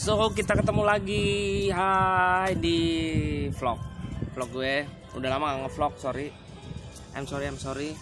So 0.00 0.16
kita 0.32 0.56
ketemu 0.56 0.80
lagi. 0.88 1.26
Hai 1.68 2.56
di 2.56 2.80
vlog. 3.52 3.76
Vlog 4.32 4.48
gue. 4.48 4.88
Udah 5.12 5.28
lama 5.28 5.52
gak 5.52 5.68
nge-vlog 5.68 5.94
sorry. 6.00 6.32
I'm 7.12 7.28
sorry 7.28 7.44
I'm 7.44 7.60
sorry. 7.60 7.92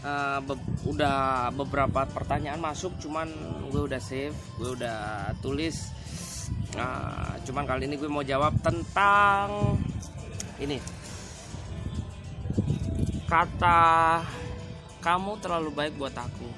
Eh, 0.00 0.38
be- 0.48 0.64
Udah 0.88 1.52
beberapa 1.52 2.08
pertanyaan 2.08 2.56
masuk 2.56 2.96
Cuman 3.00 3.26
gue 3.72 3.80
udah 3.84 4.00
save 4.00 4.32
Gue 4.56 4.80
udah 4.80 5.28
tulis. 5.44 5.92
Eh, 6.72 7.32
Cuman 7.44 7.68
kali 7.68 7.84
ini 7.84 8.00
gue 8.00 8.08
mau 8.08 8.24
jawab 8.24 8.56
tentang 8.64 9.76
Ini. 10.56 10.80
Kata 13.28 14.24
Kamu 15.04 15.36
terlalu 15.44 15.68
baik 15.68 16.00
buat 16.00 16.16
aku. 16.16 16.48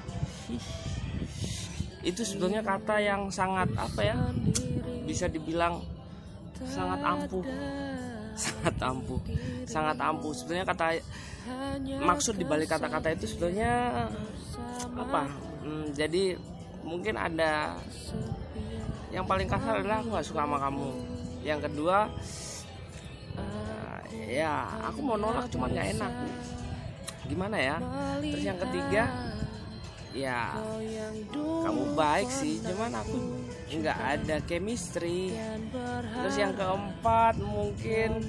Itu 1.99 2.23
sebetulnya 2.23 2.63
kata 2.63 3.03
yang 3.03 3.27
sangat 3.27 3.75
apa 3.75 3.99
ya 3.99 4.15
bisa 5.09 5.25
dibilang 5.25 5.81
sangat 6.61 7.01
ampuh. 7.01 7.45
Sangat 8.37 8.75
ampuh. 8.77 9.21
Sangat 9.65 9.97
ampuh. 9.97 10.31
Sebenarnya 10.37 10.65
kata 10.69 10.85
maksud 11.97 12.37
dibalik 12.37 12.69
kata-kata 12.69 13.17
itu 13.17 13.25
sebetulnya 13.25 14.05
apa? 14.93 15.25
Hmm, 15.65 15.89
jadi 15.97 16.37
mungkin 16.85 17.17
ada 17.17 17.73
yang 19.09 19.25
paling 19.25 19.49
kasar 19.49 19.81
adalah 19.81 20.05
aku 20.05 20.13
nggak 20.13 20.27
suka 20.29 20.45
sama 20.45 20.61
kamu. 20.61 20.89
yang 21.39 21.63
kedua 21.63 22.11
eh, 23.39 24.43
ya 24.43 24.67
aku 24.91 24.99
mau 24.99 25.15
nolak 25.15 25.47
cuman 25.49 25.71
nggak 25.71 25.89
enak. 25.97 26.13
gimana 27.29 27.57
ya? 27.57 27.77
Terus 28.21 28.43
yang 28.43 28.59
ketiga 28.59 29.03
ya 30.09 30.57
kamu 31.61 31.93
baik 31.93 32.29
sih 32.33 32.57
cuman 32.65 32.97
aku 32.97 33.17
nggak 33.69 33.99
ada 34.17 34.41
chemistry. 34.49 35.37
Terus 35.93 36.35
yang 36.41 36.57
keempat 36.57 37.37
mungkin 37.37 38.25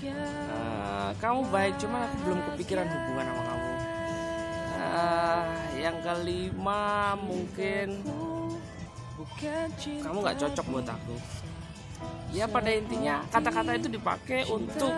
eh, 0.00 1.10
kamu 1.20 1.40
baik 1.52 1.74
cuman 1.76 2.00
aku 2.08 2.16
belum 2.24 2.40
kepikiran 2.52 2.86
hubungan 2.88 3.26
sama 3.28 3.42
kamu. 3.44 3.70
Eh, 4.76 5.42
yang 5.84 5.96
kelima 6.00 7.12
mungkin 7.20 8.00
kamu 10.00 10.16
nggak 10.24 10.38
cocok 10.40 10.66
buat 10.72 10.88
aku. 10.88 11.16
Ya 12.32 12.48
pada 12.48 12.72
intinya 12.72 13.24
kata-kata 13.28 13.76
itu 13.76 13.88
dipakai 13.92 14.48
untuk 14.48 14.92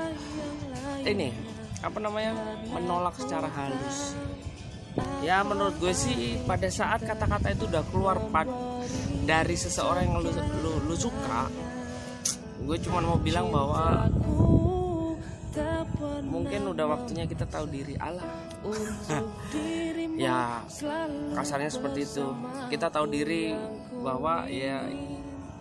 ini 1.03 1.35
apa 1.79 1.99
namanya 2.03 2.35
menolak 2.75 3.15
secara 3.15 3.47
halus 3.47 4.19
ya 5.25 5.43
menurut 5.47 5.75
gue 5.79 5.93
sih 5.95 6.39
pada 6.45 6.69
saat 6.69 7.05
kata-kata 7.05 7.55
itu 7.55 7.65
udah 7.69 7.83
keluar 7.91 8.17
pad 8.31 8.49
dari 9.29 9.57
seseorang 9.57 10.09
yang 10.09 10.19
lu, 10.25 10.31
lu, 10.65 10.73
lu 10.89 10.97
suka 10.97 11.49
gue 12.69 12.77
cuma 12.85 13.01
mau 13.01 13.17
bilang 13.17 13.49
bahwa 13.49 14.05
mungkin 16.29 16.71
udah 16.71 16.87
waktunya 16.87 17.25
kita 17.25 17.49
tahu 17.49 17.67
diri 17.67 17.97
Allah. 17.99 18.29
Ya 20.19 20.63
kasarnya 21.35 21.71
seperti 21.73 22.05
itu. 22.05 22.27
Kita 22.69 22.93
tahu 22.93 23.07
diri 23.09 23.55
bahwa 24.03 24.47
ya 24.51 24.85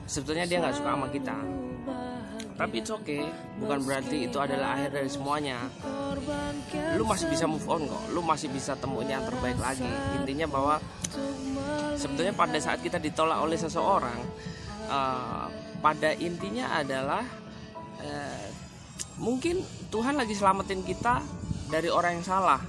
sebetulnya 0.09 0.45
dia 0.45 0.57
nggak 0.61 0.75
suka 0.77 0.89
sama 0.93 1.07
kita. 1.09 1.37
Tapi 2.57 2.81
it's 2.81 2.89
okay 2.89 3.21
bukan 3.61 3.85
berarti 3.85 4.25
itu 4.25 4.37
adalah 4.41 4.73
akhir 4.73 4.97
dari 4.97 5.09
semuanya 5.13 5.69
lu 6.97 7.05
masih 7.05 7.29
bisa 7.29 7.45
move 7.45 7.67
on 7.69 7.85
kok. 7.85 8.03
Lu 8.11 8.21
masih 8.25 8.49
bisa 8.49 8.73
temuin 8.73 9.07
yang 9.07 9.23
terbaik 9.23 9.61
lagi. 9.61 9.85
Intinya 10.17 10.49
bahwa 10.49 10.81
sebetulnya 11.93 12.33
pada 12.33 12.57
saat 12.57 12.81
kita 12.81 12.97
ditolak 12.97 13.37
oleh 13.37 13.57
seseorang 13.57 14.17
eh, 14.89 15.45
pada 15.77 16.09
intinya 16.17 16.73
adalah 16.73 17.23
eh, 18.01 18.47
mungkin 19.21 19.61
Tuhan 19.93 20.17
lagi 20.17 20.33
selamatin 20.33 20.81
kita 20.81 21.21
dari 21.69 21.87
orang 21.93 22.21
yang 22.21 22.25
salah. 22.25 22.61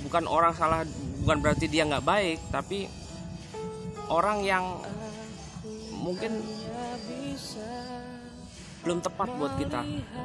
Bukan 0.00 0.24
orang 0.30 0.54
salah 0.56 0.86
bukan 1.20 1.44
berarti 1.44 1.68
dia 1.68 1.84
nggak 1.84 2.06
baik 2.06 2.38
tapi 2.48 2.88
orang 4.08 4.40
yang 4.40 4.64
mungkin 6.00 6.40
belum 8.80 8.98
tepat 9.04 9.28
buat 9.36 9.52
kita. 9.60 9.80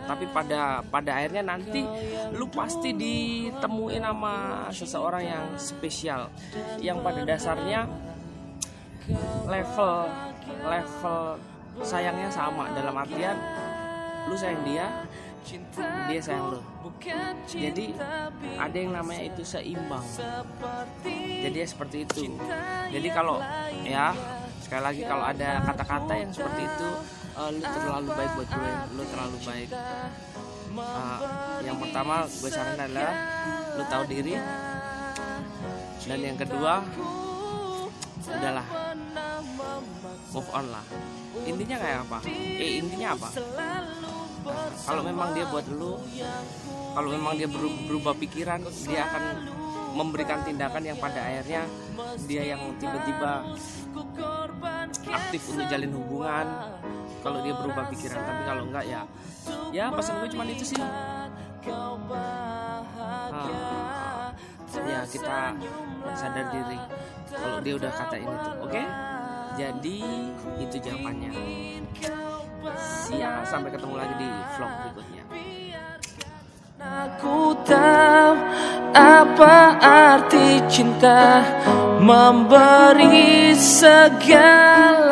Tapi 0.07 0.25
pada 0.31 0.79
pada 0.87 1.11
akhirnya 1.19 1.43
nanti 1.43 1.83
lu 2.35 2.47
pasti 2.47 2.95
ditemuin 2.95 4.03
sama 4.03 4.35
seseorang 4.71 5.23
yang 5.23 5.45
spesial 5.59 6.31
yang 6.79 7.03
pada 7.03 7.21
dasarnya 7.27 7.87
level 9.47 10.07
level 10.63 11.19
sayangnya 11.83 12.29
sama. 12.31 12.71
Dalam 12.71 12.95
artian 12.95 13.35
lu 14.25 14.35
sayang 14.39 14.63
dia 14.63 14.87
dia 16.09 16.21
sayang 16.23 16.57
lu. 16.57 16.61
Jadi 17.45 17.93
ada 18.57 18.77
yang 18.77 18.97
namanya 18.97 19.29
itu 19.29 19.45
seimbang. 19.45 20.01
Jadi 21.43 21.57
ya 21.61 21.67
seperti 21.67 22.07
itu. 22.07 22.33
Jadi 22.89 23.07
kalau 23.13 23.37
ya 23.85 24.15
sekali 24.65 24.81
lagi 24.81 25.01
kalau 25.05 25.21
ada 25.21 25.61
kata-kata 25.61 26.13
yang 26.17 26.31
seperti 26.33 26.65
itu 26.65 26.89
eh, 27.35 27.49
lu 27.51 27.61
terlalu 27.61 28.07
baik 28.11 28.31
buat 28.35 28.49
gue. 28.49 28.71
lu 28.95 29.03
terlalu 29.11 29.37
baik. 29.43 29.69
Ah, 30.75 31.19
yang 31.63 31.77
pertama 31.79 32.15
gue 32.27 32.49
saran 32.51 32.79
adalah 32.79 33.11
lu 33.75 33.83
tahu 33.87 34.03
diri. 34.07 34.33
Dan 36.05 36.19
yang 36.21 36.37
kedua 36.37 36.85
udahlah. 38.25 38.67
move 40.35 40.51
on 40.51 40.67
lah. 40.67 40.83
intinya 41.47 41.77
kayak 41.79 41.99
apa? 42.03 42.19
eh 42.59 42.83
intinya 42.83 43.15
apa? 43.15 43.29
Nah, 43.39 43.79
kalau 44.85 45.01
memang 45.01 45.31
dia 45.31 45.45
buat 45.47 45.65
lu 45.71 45.95
kalau 46.95 47.09
memang 47.11 47.33
dia 47.39 47.47
beru- 47.49 47.79
berubah 47.87 48.13
pikiran 48.19 48.61
dia 48.85 49.01
akan 49.09 49.23
memberikan 49.95 50.43
tindakan 50.43 50.83
yang 50.83 50.97
pada 50.99 51.23
akhirnya 51.23 51.63
dia 52.27 52.43
yang 52.55 52.61
tiba-tiba 52.77 53.55
aktif 55.15 55.41
untuk 55.51 55.65
jalin 55.71 55.91
hubungan. 55.95 56.47
Kalau 57.25 57.41
dia 57.41 57.57
berubah 57.57 57.89
pikiran 57.89 58.21
tapi 58.21 58.41
kalau 58.45 58.69
enggak 58.69 58.85
ya 58.85 59.01
ya 59.73 59.89
pesan 59.89 60.21
gue 60.21 60.29
cuma 60.29 60.45
itu 60.45 60.65
sih. 60.75 60.77
Ah, 63.33 64.29
ya 64.85 65.01
kita 65.09 65.57
sadar 66.13 66.45
diri 66.53 66.77
kalau 67.33 67.57
dia 67.65 67.73
udah 67.73 67.89
kata 67.89 68.15
ini 68.21 68.35
tuh 68.45 68.53
oke? 68.61 68.83
Jadi 69.55 69.99
itu 70.61 70.75
jawabannya. 70.83 71.31
Siap 72.75 73.45
sampai 73.47 73.69
ketemu 73.73 73.95
lagi 73.97 74.13
di 74.19 74.29
vlog 74.57 74.71
berikutnya. 74.83 75.23
Aku 76.85 77.57
tahu 77.65 78.33
apa 78.93 79.57
arti 79.81 80.61
cinta 80.69 81.41
memberi 81.97 83.57
segala 83.57 85.04